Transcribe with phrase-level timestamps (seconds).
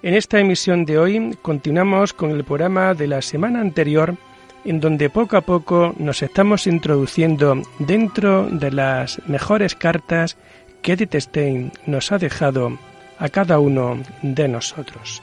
[0.00, 4.14] En esta emisión de hoy continuamos con el programa de la semana anterior,
[4.64, 10.36] en donde poco a poco nos estamos introduciendo dentro de las mejores cartas
[10.82, 12.78] que Edith Stein nos ha dejado
[13.18, 15.20] a cada uno de nosotros.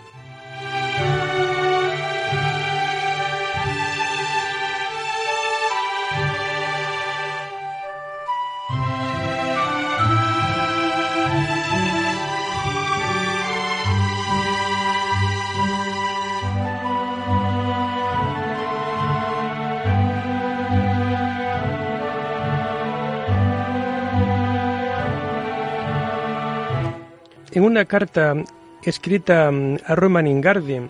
[27.56, 28.36] En una carta
[28.84, 30.82] escrita mm, a Roman Ingardi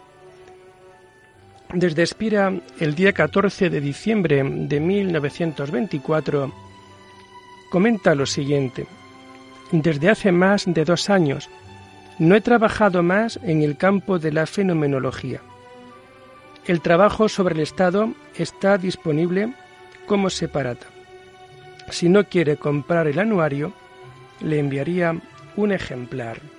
[1.71, 6.51] desde Espira el día 14 de diciembre de 1924,
[7.69, 8.87] comenta lo siguiente.
[9.71, 11.51] Desde hace más de dos años
[12.17, 15.41] no he trabajado más en el campo de la fenomenología.
[16.65, 19.53] El trabajo sobre el Estado está disponible
[20.07, 20.87] como separata.
[21.91, 23.71] Si no quiere comprar el anuario,
[24.41, 25.15] le enviaría
[25.57, 26.54] un ejemplar.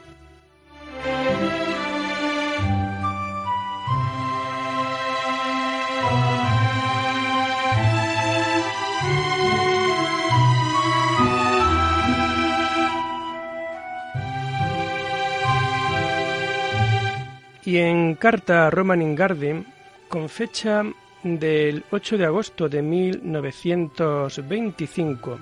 [17.67, 19.65] Y en carta a Roman Ingardi,
[20.07, 20.85] con fecha
[21.25, 25.41] del 8 de agosto de 1925,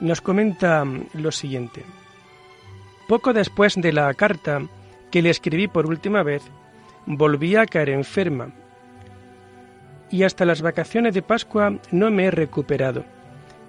[0.00, 0.84] nos comenta
[1.14, 1.84] lo siguiente.
[3.08, 4.62] Poco después de la carta
[5.10, 6.42] que le escribí por última vez,
[7.06, 8.52] volví a caer enferma
[10.10, 13.04] y hasta las vacaciones de Pascua no me he recuperado,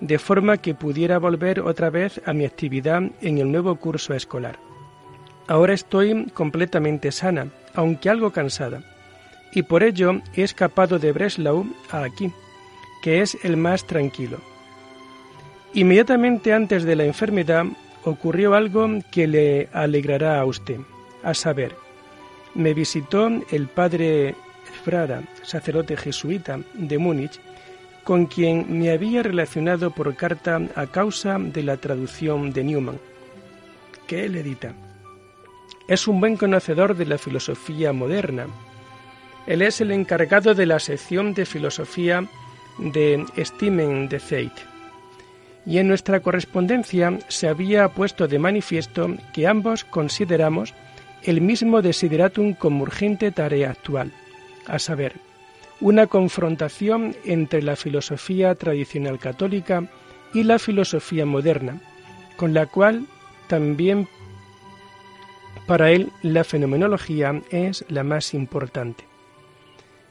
[0.01, 4.59] de forma que pudiera volver otra vez a mi actividad en el nuevo curso escolar.
[5.47, 8.83] Ahora estoy completamente sana, aunque algo cansada,
[9.53, 12.31] y por ello he escapado de Breslau a aquí,
[13.01, 14.39] que es el más tranquilo.
[15.73, 17.66] Inmediatamente antes de la enfermedad
[18.03, 20.79] ocurrió algo que le alegrará a usted,
[21.23, 21.75] a saber,
[22.55, 24.35] me visitó el padre
[24.83, 27.39] Frara, sacerdote jesuita de Múnich,
[28.03, 32.99] con quien me había relacionado por carta a causa de la traducción de Newman,
[34.07, 34.73] que él edita.
[35.88, 38.47] Es un buen conocedor de la filosofía moderna.
[39.47, 42.27] Él es el encargado de la sección de filosofía
[42.77, 44.69] de Stimmen de Zeit.
[45.65, 50.73] Y en nuestra correspondencia se había puesto de manifiesto que ambos consideramos
[51.23, 54.11] el mismo desideratum como urgente tarea actual,
[54.67, 55.13] a saber,
[55.81, 59.89] una confrontación entre la filosofía tradicional católica
[60.33, 61.81] y la filosofía moderna,
[62.37, 63.05] con la cual
[63.47, 64.07] también
[65.69, 69.03] para él, la fenomenología es la más importante.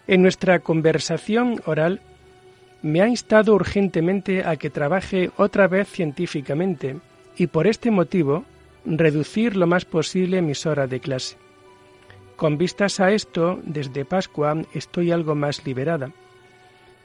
[0.07, 2.01] En nuestra conversación oral,
[2.83, 6.97] me ha instado urgentemente a que trabaje otra vez científicamente
[7.37, 8.45] y por este motivo
[8.85, 11.37] reducir lo más posible mis horas de clase.
[12.37, 16.13] Con vistas a esto, desde Pascua estoy algo más liberada.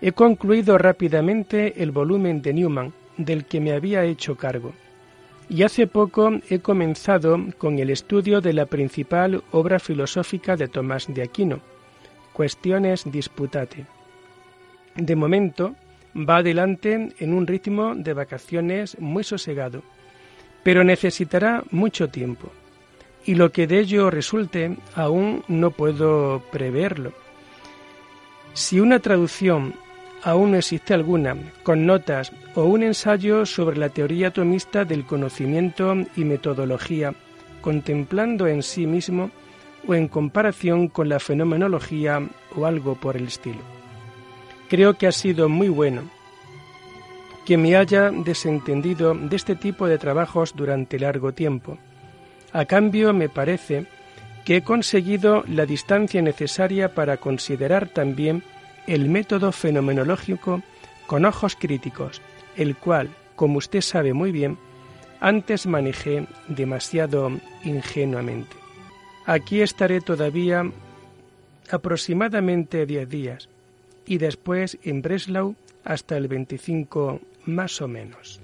[0.02, 4.74] He concluido rápidamente el volumen de Newman, del que me había hecho cargo
[5.50, 11.06] y hace poco he comenzado con el estudio de la principal obra filosófica de Tomás
[11.08, 11.60] de Aquino,
[12.34, 13.86] Cuestiones Disputate.
[14.95, 15.75] De momento
[16.16, 19.81] va adelante en un ritmo de vacaciones muy sosegado,
[20.63, 22.51] pero necesitará mucho tiempo,
[23.25, 27.13] y lo que de ello resulte aún no puedo preverlo.
[28.54, 29.74] Si una traducción
[30.24, 35.96] aún no existe alguna, con notas o un ensayo sobre la teoría atomista del conocimiento
[36.16, 37.13] y metodología,
[37.62, 39.31] contemplando en sí mismo
[39.88, 42.22] o en comparación con la fenomenología
[42.56, 43.73] o algo por el estilo.
[44.74, 46.10] Creo que ha sido muy bueno
[47.46, 51.78] que me haya desentendido de este tipo de trabajos durante largo tiempo.
[52.52, 53.86] A cambio, me parece
[54.44, 58.42] que he conseguido la distancia necesaria para considerar también
[58.88, 60.64] el método fenomenológico
[61.06, 62.24] con ojos críticos,
[62.56, 64.58] el cual, como usted sabe muy bien,
[65.20, 67.30] antes manejé demasiado
[67.64, 68.56] ingenuamente.
[69.28, 70.66] Aquí estaré todavía
[71.70, 73.53] aproximadamente diez días
[74.06, 78.42] y después en Breslau hasta el 25 más o menos.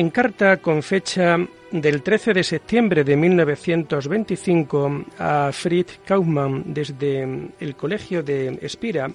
[0.00, 1.36] En carta con fecha
[1.70, 9.10] del 13 de septiembre de 1925 a Fritz Kaufmann desde el Colegio de Espira,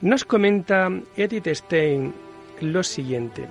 [0.00, 2.14] nos comenta Edith Stein
[2.62, 3.44] lo siguiente.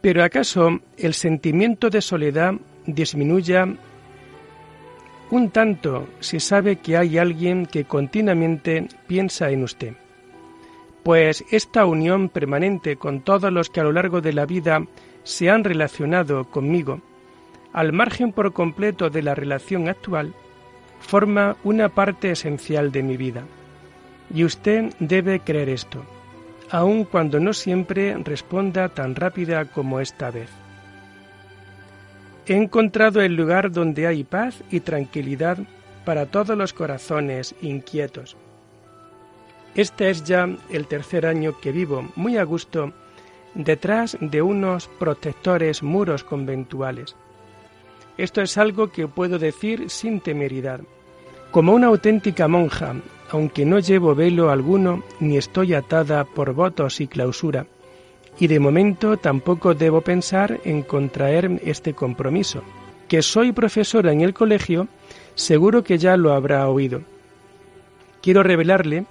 [0.00, 2.54] Pero acaso el sentimiento de soledad
[2.86, 3.66] disminuya
[5.32, 9.94] un tanto si sabe que hay alguien que continuamente piensa en usted.
[11.02, 14.86] Pues esta unión permanente con todos los que a lo largo de la vida
[15.24, 17.00] se han relacionado conmigo,
[17.72, 20.34] al margen por completo de la relación actual,
[21.00, 23.42] forma una parte esencial de mi vida.
[24.32, 26.04] Y usted debe creer esto,
[26.70, 30.50] aun cuando no siempre responda tan rápida como esta vez.
[32.46, 35.58] He encontrado el lugar donde hay paz y tranquilidad
[36.04, 38.36] para todos los corazones inquietos.
[39.74, 42.92] Este es ya el tercer año que vivo muy a gusto
[43.54, 47.16] detrás de unos protectores muros conventuales.
[48.18, 50.80] Esto es algo que puedo decir sin temeridad.
[51.50, 52.94] Como una auténtica monja,
[53.30, 57.66] aunque no llevo velo alguno ni estoy atada por votos y clausura,
[58.38, 62.62] y de momento tampoco debo pensar en contraer este compromiso.
[63.08, 64.88] Que soy profesora en el colegio,
[65.34, 67.02] seguro que ya lo habrá oído.
[68.22, 69.04] Quiero revelarle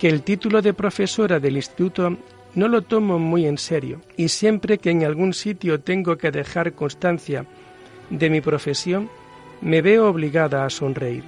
[0.00, 2.16] que el título de profesora del instituto
[2.54, 6.72] no lo tomo muy en serio y siempre que en algún sitio tengo que dejar
[6.72, 7.44] constancia
[8.08, 9.10] de mi profesión,
[9.60, 11.24] me veo obligada a sonreír.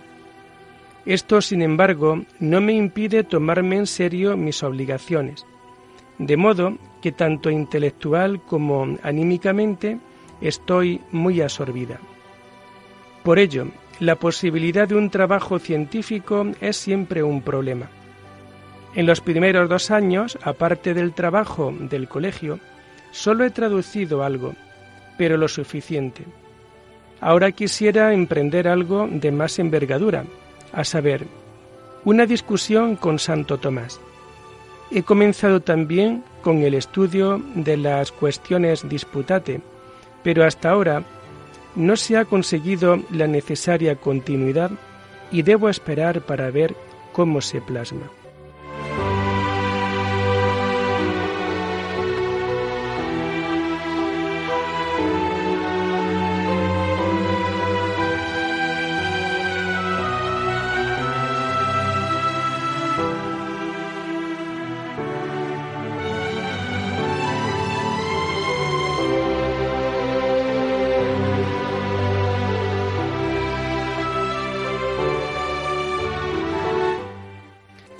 [1.04, 5.44] Esto, sin embargo, no me impide tomarme en serio mis obligaciones,
[6.18, 9.98] de modo que tanto intelectual como anímicamente
[10.40, 12.00] estoy muy absorbida.
[13.22, 13.66] Por ello,
[14.00, 17.90] la posibilidad de un trabajo científico es siempre un problema.
[18.94, 22.58] En los primeros dos años, aparte del trabajo del colegio,
[23.10, 24.54] solo he traducido algo,
[25.16, 26.24] pero lo suficiente.
[27.20, 30.24] Ahora quisiera emprender algo de más envergadura,
[30.72, 31.26] a saber,
[32.04, 34.00] una discusión con Santo Tomás.
[34.90, 39.62] He comenzado también con el estudio de las cuestiones disputate,
[40.22, 41.02] pero hasta ahora
[41.76, 44.70] no se ha conseguido la necesaria continuidad
[45.30, 46.74] y debo esperar para ver
[47.12, 48.10] cómo se plasma.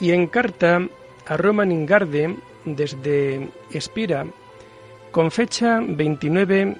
[0.02, 0.87] Y en carta
[1.26, 4.26] a Roman Ingarde desde Espira,
[5.12, 6.76] con fecha 29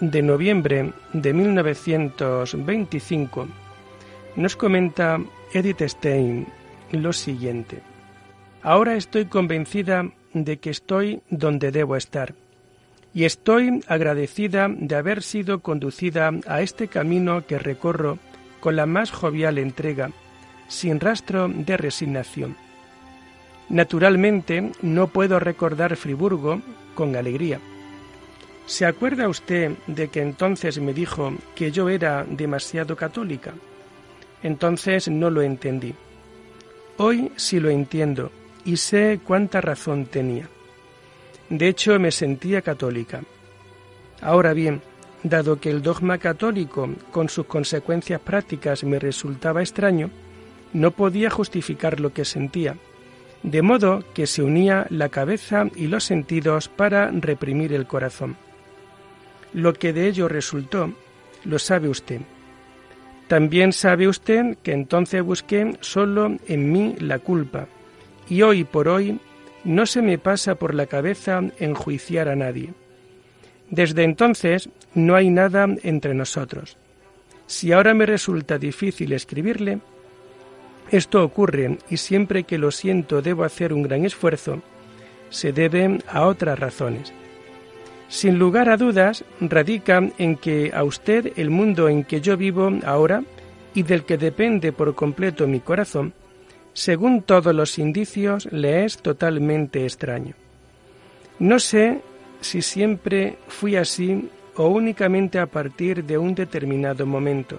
[0.00, 3.46] de noviembre de 1925,
[4.36, 5.20] nos comenta
[5.52, 6.46] Edith Stein
[6.92, 7.82] lo siguiente.
[8.62, 12.34] Ahora estoy convencida de que estoy donde debo estar
[13.12, 18.18] y estoy agradecida de haber sido conducida a este camino que recorro
[18.60, 20.10] con la más jovial entrega
[20.68, 22.56] sin rastro de resignación.
[23.68, 26.60] Naturalmente no puedo recordar Friburgo
[26.94, 27.60] con alegría.
[28.66, 33.52] ¿Se acuerda usted de que entonces me dijo que yo era demasiado católica?
[34.42, 35.94] Entonces no lo entendí.
[36.96, 38.30] Hoy sí lo entiendo
[38.64, 40.48] y sé cuánta razón tenía.
[41.48, 43.22] De hecho, me sentía católica.
[44.22, 44.80] Ahora bien,
[45.22, 50.10] dado que el dogma católico, con sus consecuencias prácticas, me resultaba extraño,
[50.74, 52.76] no podía justificar lo que sentía,
[53.42, 58.36] de modo que se unía la cabeza y los sentidos para reprimir el corazón.
[59.54, 60.92] Lo que de ello resultó,
[61.44, 62.20] lo sabe usted.
[63.28, 67.68] También sabe usted que entonces busqué solo en mí la culpa,
[68.28, 69.20] y hoy por hoy
[69.62, 72.74] no se me pasa por la cabeza enjuiciar a nadie.
[73.70, 76.76] Desde entonces no hay nada entre nosotros.
[77.46, 79.80] Si ahora me resulta difícil escribirle,
[80.96, 84.62] esto ocurre y siempre que lo siento debo hacer un gran esfuerzo,
[85.28, 87.12] se debe a otras razones.
[88.08, 92.70] Sin lugar a dudas, radica en que a usted el mundo en que yo vivo
[92.86, 93.24] ahora
[93.74, 96.12] y del que depende por completo mi corazón,
[96.74, 100.34] según todos los indicios, le es totalmente extraño.
[101.40, 102.02] No sé
[102.40, 107.58] si siempre fui así o únicamente a partir de un determinado momento.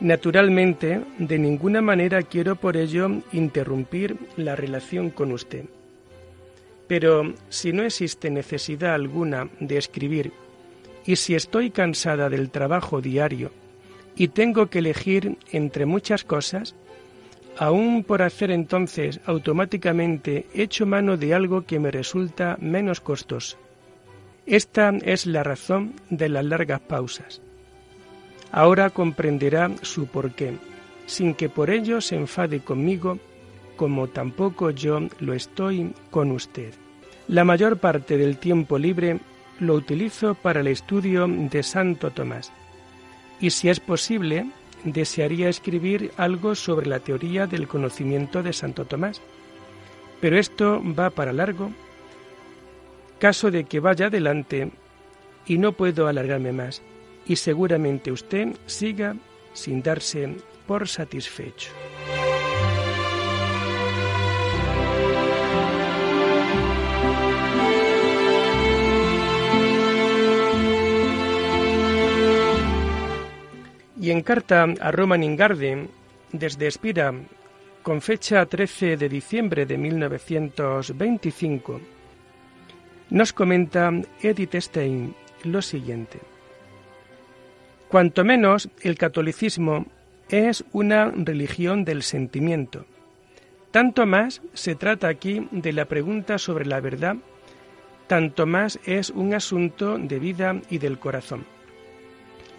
[0.00, 5.66] Naturalmente, de ninguna manera quiero por ello interrumpir la relación con usted.
[6.88, 10.32] Pero si no existe necesidad alguna de escribir
[11.04, 13.52] y si estoy cansada del trabajo diario
[14.16, 16.74] y tengo que elegir entre muchas cosas,
[17.58, 23.58] aún por hacer entonces automáticamente echo mano de algo que me resulta menos costoso.
[24.46, 27.42] Esta es la razón de las largas pausas.
[28.52, 30.58] Ahora comprenderá su porqué,
[31.06, 33.18] sin que por ello se enfade conmigo,
[33.76, 36.74] como tampoco yo lo estoy con usted.
[37.28, 39.20] La mayor parte del tiempo libre
[39.60, 42.52] lo utilizo para el estudio de Santo Tomás,
[43.40, 44.46] y si es posible,
[44.84, 49.20] desearía escribir algo sobre la teoría del conocimiento de Santo Tomás.
[50.20, 51.70] Pero esto va para largo,
[53.18, 54.70] caso de que vaya adelante
[55.46, 56.82] y no puedo alargarme más,
[57.26, 59.16] y seguramente usted siga
[59.52, 60.36] sin darse
[60.66, 61.70] por satisfecho.
[74.00, 75.90] Y en carta a Roman Ingarden,
[76.32, 77.12] desde Espira,
[77.82, 81.80] con fecha 13 de diciembre de 1925,
[83.10, 86.29] nos comenta Edith Stein lo siguiente.
[87.90, 89.84] Cuanto menos el catolicismo
[90.28, 92.86] es una religión del sentimiento,
[93.72, 97.16] tanto más se trata aquí de la pregunta sobre la verdad,
[98.06, 101.44] tanto más es un asunto de vida y del corazón.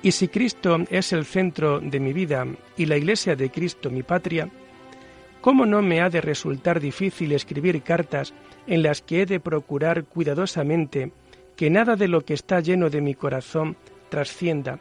[0.03, 2.45] Y si Cristo es el centro de mi vida
[2.75, 4.49] y la Iglesia de Cristo mi patria,
[5.39, 8.33] ¿cómo no me ha de resultar difícil escribir cartas
[8.67, 11.13] en las que he de procurar cuidadosamente
[11.55, 13.77] que nada de lo que está lleno de mi corazón
[14.09, 14.79] trascienda,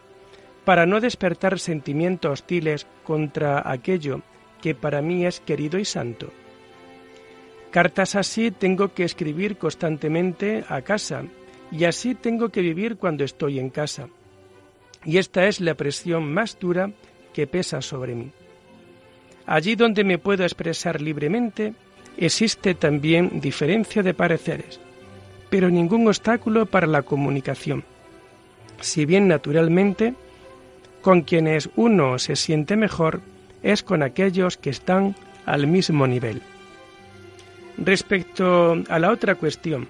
[0.65, 4.23] para no despertar sentimientos hostiles contra aquello
[4.61, 6.31] que para mí es querido y santo?
[7.71, 11.25] Cartas así tengo que escribir constantemente a casa,
[11.71, 14.09] y así tengo que vivir cuando estoy en casa
[15.05, 16.91] y esta es la presión más dura
[17.33, 18.31] que pesa sobre mí.
[19.47, 21.75] Allí donde me puedo expresar libremente,
[22.17, 24.81] existe también diferencia de pareceres,
[25.49, 27.85] pero ningún obstáculo para la comunicación.
[28.81, 30.15] Si bien naturalmente,
[31.01, 33.21] con quienes uno se siente mejor
[33.63, 35.15] es con aquellos que están
[35.47, 36.43] al mismo nivel.
[37.77, 39.89] Respecto a la otra cuestión,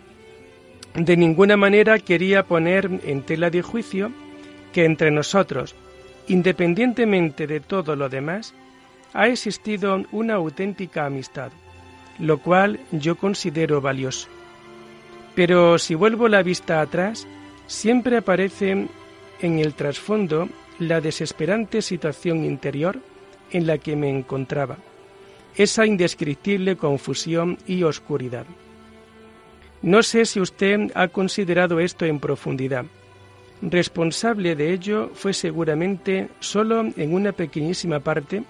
[0.94, 4.12] de ninguna manera quería poner en tela de juicio
[4.72, 5.74] que entre nosotros,
[6.28, 8.54] independientemente de todo lo demás,
[9.12, 11.50] ha existido una auténtica amistad,
[12.18, 14.28] lo cual yo considero valioso.
[15.34, 17.26] Pero si vuelvo la vista atrás,
[17.66, 18.88] siempre aparece
[19.40, 20.48] en el trasfondo
[20.80, 22.98] la desesperante situación interior
[23.52, 24.78] en la que me encontraba,
[25.54, 28.46] esa indescriptible confusión y oscuridad.
[29.82, 32.86] No sé si usted ha considerado esto en profundidad,
[33.62, 38.42] Responsable de ello fue seguramente solo en una pequeñísima parte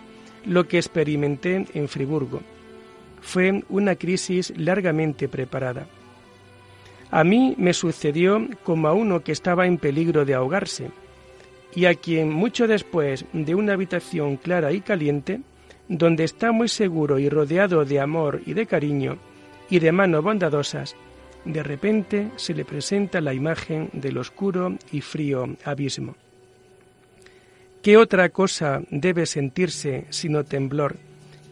[0.45, 2.41] lo que experimenté en Friburgo.
[3.21, 5.87] Fue una crisis largamente preparada.
[7.11, 10.91] A mí me sucedió como a uno que estaba en peligro de ahogarse,
[11.75, 15.41] y a quien mucho después de una habitación clara y caliente,
[15.89, 19.19] donde está muy seguro y rodeado de amor y de cariño
[19.69, 20.97] y de manos bondadosas,
[21.45, 26.17] de repente se le presenta la imagen del oscuro y frío abismo.
[27.83, 30.97] ¿Qué otra cosa debe sentirse sino temblor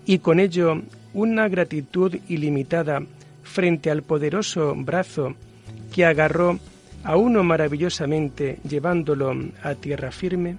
[0.05, 0.83] y con ello
[1.15, 3.03] una gratitud ilimitada
[3.43, 5.35] frente al poderoso brazo
[5.95, 6.59] que agarró
[7.05, 10.57] a uno maravillosamente llevándolo a tierra firme?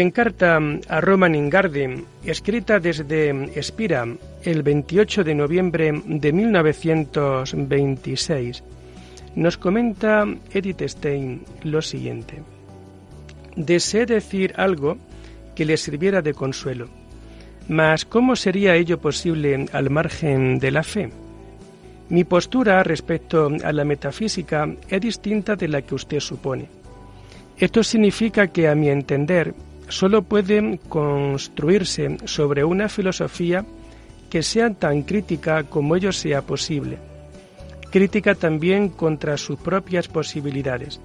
[0.00, 4.06] En carta a Roman Ingarden, escrita desde Espira
[4.44, 8.62] el 28 de noviembre de 1926,
[9.34, 12.44] nos comenta Edith Stein lo siguiente.
[13.56, 14.98] Deseé decir algo
[15.56, 16.88] que le sirviera de consuelo,
[17.66, 21.10] mas ¿cómo sería ello posible al margen de la fe?
[22.08, 26.68] Mi postura respecto a la metafísica es distinta de la que usted supone.
[27.56, 29.56] Esto significa que, a mi entender,
[29.88, 33.64] solo puede construirse sobre una filosofía
[34.30, 36.98] que sea tan crítica como ello sea posible,
[37.90, 41.00] crítica también contra sus propias posibilidades,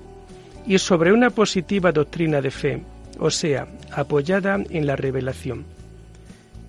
[0.66, 2.82] y sobre una positiva doctrina de fe,
[3.20, 5.66] o sea, apoyada en la revelación.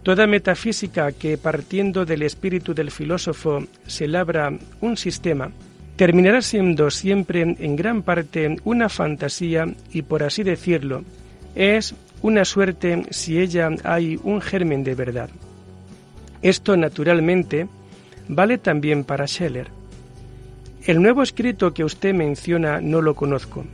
[0.03, 5.51] Toda metafísica que partiendo del espíritu del filósofo se labra un sistema,
[5.97, 11.05] terminará siendo siempre en gran parte una fantasía y por así decirlo,
[11.55, 15.31] es una suerte si ella hay un germen de verdad.
[16.43, 17.69] Esto, naturalmente,
[18.29, 19.69] vale también para Scheller.
[20.85, 23.65] El nuevo escrito que usted menciona no lo conozco,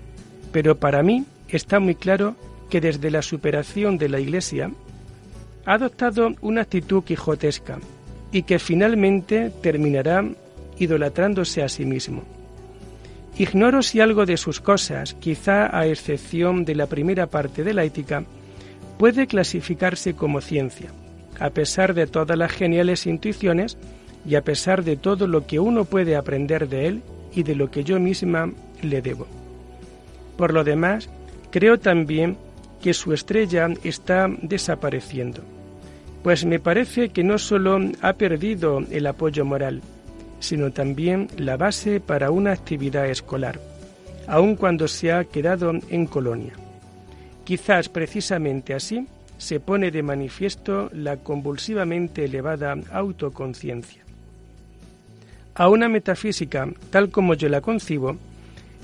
[0.53, 2.37] pero para mí está muy claro
[2.69, 4.71] que desde la superación de la Iglesia
[5.67, 7.79] ha adoptado una actitud quijotesca
[8.33, 10.25] y que finalmente terminará
[10.79, 12.23] idolatrándose a sí mismo.
[13.37, 17.85] Ignoro si algo de sus cosas, quizá a excepción de la primera parte de la
[17.85, 18.25] ética,
[18.99, 20.91] puede clasificarse como ciencia,
[21.39, 23.79] a pesar de todas las geniales intuiciones
[24.27, 27.03] y a pesar de todo lo que uno puede aprender de él
[27.35, 28.53] y de lo que yo misma
[28.83, 29.27] le debo.
[30.37, 31.09] Por lo demás,
[31.51, 32.37] creo también
[32.83, 35.43] que su estrella está desapareciendo,
[36.23, 39.81] pues me parece que no solo ha perdido el apoyo moral,
[40.41, 43.61] sino también la base para una actividad escolar,
[44.27, 46.55] aun cuando se ha quedado en colonia.
[47.45, 49.07] Quizás precisamente así
[49.39, 54.03] se pone de manifiesto la convulsivamente elevada autoconciencia.
[55.55, 58.17] A una metafísica, tal como yo la concibo,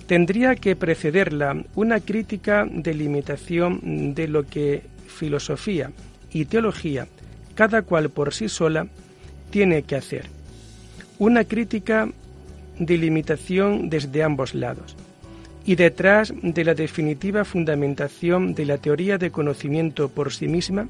[0.06, 5.90] tendría que precederla una crítica de limitación de lo que filosofía
[6.32, 7.06] y teología,
[7.54, 8.86] cada cual por sí sola,
[9.50, 10.35] tiene que hacer.
[11.18, 12.10] Una crítica
[12.78, 14.96] de limitación desde ambos lados
[15.64, 20.88] y detrás de la definitiva fundamentación de la teoría de conocimiento por sí misma,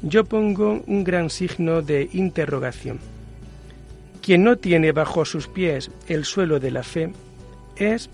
[0.00, 2.98] yo pongo un gran signo de interrogación.
[4.22, 7.12] Quien no tiene bajo sus pies el suelo de la fe
[7.76, 8.08] es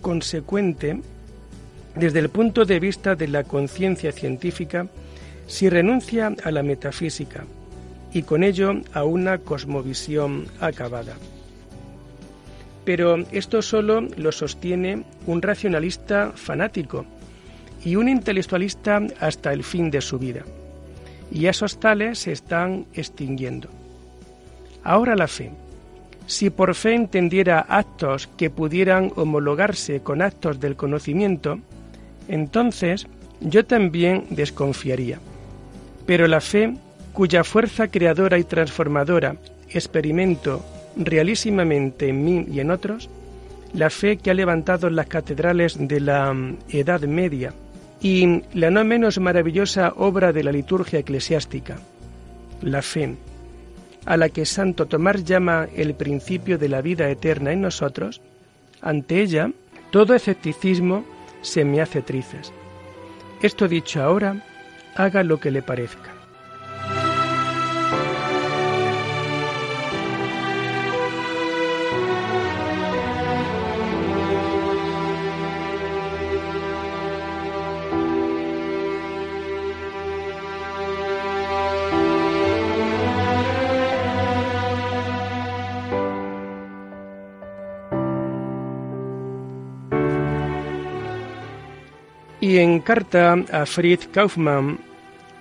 [0.00, 1.00] consecuente
[1.94, 4.88] desde el punto de vista de la conciencia científica
[5.46, 7.44] si renuncia a la metafísica
[8.16, 11.16] y con ello a una cosmovisión acabada.
[12.86, 17.04] Pero esto solo lo sostiene un racionalista fanático
[17.84, 20.44] y un intelectualista hasta el fin de su vida.
[21.30, 23.68] Y esos tales se están extinguiendo.
[24.82, 25.50] Ahora la fe.
[26.26, 31.58] Si por fe entendiera actos que pudieran homologarse con actos del conocimiento,
[32.28, 33.08] entonces
[33.42, 35.18] yo también desconfiaría.
[36.06, 36.78] Pero la fe,
[37.16, 39.36] cuya fuerza creadora y transformadora
[39.70, 40.62] experimento
[40.96, 43.08] realísimamente en mí y en otros
[43.72, 47.54] la fe que ha levantado las catedrales de la mm, Edad Media
[48.02, 51.78] y la no menos maravillosa obra de la liturgia eclesiástica,
[52.60, 53.16] la fe,
[54.04, 58.20] a la que Santo Tomás llama el principio de la vida eterna en nosotros,
[58.82, 59.50] ante ella
[59.90, 61.06] todo escepticismo
[61.40, 62.52] se me hace trizas.
[63.40, 64.44] Esto dicho ahora,
[64.94, 66.15] haga lo que le parezca.
[92.86, 94.78] Carta a Fritz Kaufmann,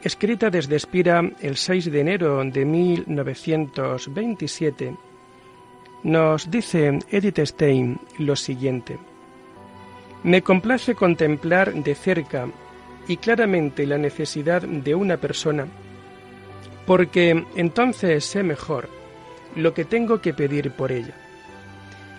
[0.01, 4.95] escrita desde Espira el 6 de enero de 1927,
[6.01, 8.97] nos dice Edith Stein lo siguiente.
[10.23, 12.47] Me complace contemplar de cerca
[13.07, 15.67] y claramente la necesidad de una persona,
[16.87, 18.89] porque entonces sé mejor
[19.55, 21.13] lo que tengo que pedir por ella.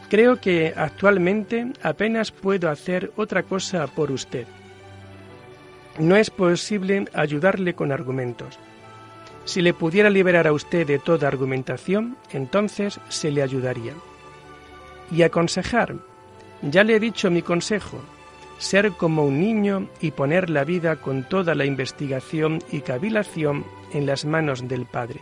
[0.08, 4.46] Creo que actualmente apenas puedo hacer otra cosa por usted
[5.98, 8.58] no es posible ayudarle con argumentos.
[9.44, 13.94] Si le pudiera liberar a usted de toda argumentación, entonces se le ayudaría.
[15.10, 15.94] Y aconsejar,
[16.62, 17.98] ya le he dicho mi consejo,
[18.58, 24.06] ser como un niño y poner la vida con toda la investigación y cavilación en
[24.06, 25.20] las manos del Padre.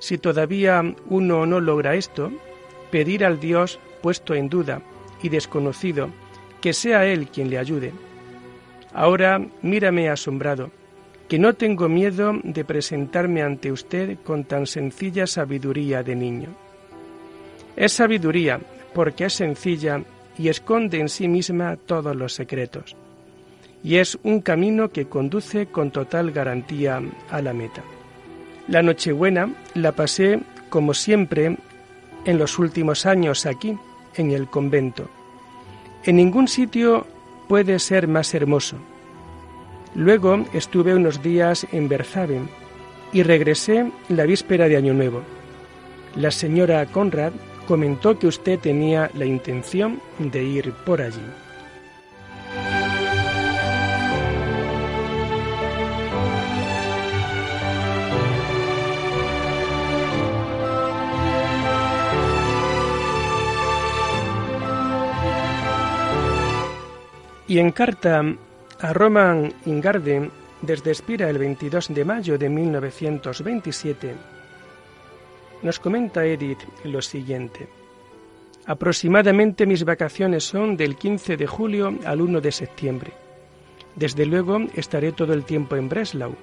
[0.00, 2.30] Si todavía uno no logra esto,
[2.90, 4.82] pedir al Dios puesto en duda
[5.22, 6.10] y desconocido
[6.60, 7.92] que sea Él quien le ayude.
[8.92, 10.70] Ahora mírame asombrado,
[11.28, 16.48] que no tengo miedo de presentarme ante usted con tan sencilla sabiduría de niño.
[17.76, 18.60] Es sabiduría
[18.94, 20.02] porque es sencilla
[20.38, 22.96] y esconde en sí misma todos los secretos.
[23.84, 27.82] Y es un camino que conduce con total garantía a la meta.
[28.66, 31.56] La Nochebuena la pasé, como siempre,
[32.24, 33.76] en los últimos años aquí,
[34.16, 35.08] en el convento.
[36.04, 37.06] En ningún sitio
[37.48, 38.76] puede ser más hermoso.
[39.94, 42.48] Luego estuve unos días en Berzaben
[43.12, 45.22] y regresé la víspera de Año Nuevo.
[46.14, 47.32] La señora Conrad
[47.66, 51.22] comentó que usted tenía la intención de ir por allí.
[67.48, 68.22] Y en carta
[68.78, 70.30] a Roman Ingarden
[70.60, 74.14] desde Espira el 22 de mayo de 1927,
[75.62, 77.66] nos comenta Edith lo siguiente.
[78.66, 83.12] Aproximadamente mis vacaciones son del 15 de julio al 1 de septiembre.
[83.96, 86.36] Desde luego estaré todo el tiempo en Breslau.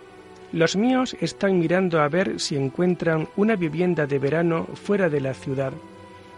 [0.53, 5.35] Los míos están mirando a ver si encuentran una vivienda de verano fuera de la
[5.35, 5.73] ciudad,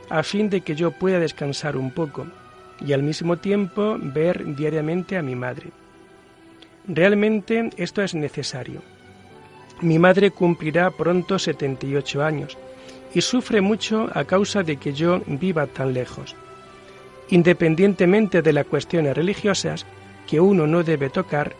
[0.09, 2.27] a fin de que yo pueda descansar un poco
[2.85, 5.71] y al mismo tiempo ver diariamente a mi madre.
[6.87, 8.81] Realmente esto es necesario.
[9.81, 12.57] Mi madre cumplirá pronto 78 años
[13.13, 16.35] y sufre mucho a causa de que yo viva tan lejos.
[17.29, 19.85] Independientemente de las cuestiones religiosas
[20.27, 21.53] que uno no debe tocar,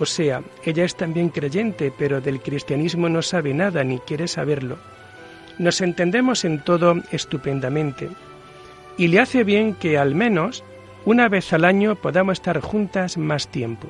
[0.00, 4.78] o sea, ella es también creyente, pero del cristianismo no sabe nada ni quiere saberlo.
[5.58, 8.08] Nos entendemos en todo estupendamente,
[8.96, 10.64] y le hace bien que al menos
[11.04, 13.88] una vez al año podamos estar juntas más tiempo.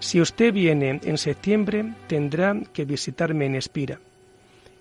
[0.00, 3.98] Si usted viene en septiembre, tendrá que visitarme en Espira.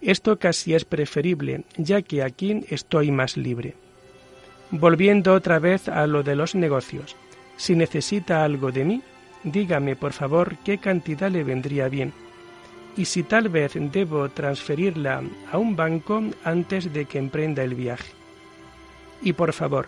[0.01, 3.75] Esto casi es preferible, ya que aquí estoy más libre.
[4.71, 7.17] Volviendo otra vez a lo de los negocios,
[7.57, 9.01] si necesita algo de mí,
[9.43, 12.13] dígame por favor qué cantidad le vendría bien
[12.99, 18.18] y si tal vez debo transferirla a un banco antes de que emprenda el viaje.
[19.21, 19.87] Y por favor,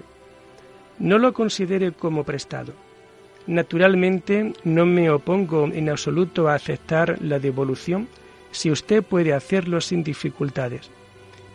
[0.99, 2.73] no lo considere como prestado.
[3.47, 8.07] Naturalmente no me opongo en absoluto a aceptar la devolución
[8.51, 10.91] si usted puede hacerlo sin dificultades,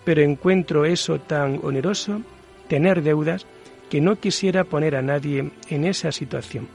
[0.04, 2.22] pero encuentro eso tan oneroso,
[2.68, 3.46] tener deudas,
[3.90, 6.66] que no quisiera poner a nadie en esa situación.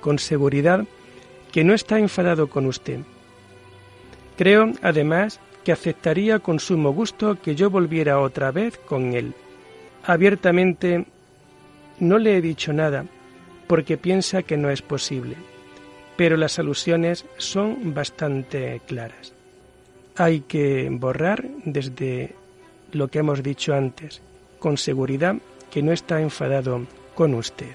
[0.00, 0.84] Con seguridad
[1.50, 3.00] que no está enfadado con usted.
[4.36, 9.34] Creo, además, que aceptaría con sumo gusto que yo volviera otra vez con él.
[10.04, 11.06] Abiertamente
[11.98, 13.06] no le he dicho nada,
[13.66, 15.36] porque piensa que no es posible
[16.16, 19.32] pero las alusiones son bastante claras.
[20.16, 22.34] Hay que borrar desde
[22.92, 24.22] lo que hemos dicho antes,
[24.58, 25.36] con seguridad
[25.70, 27.74] que no está enfadado con usted.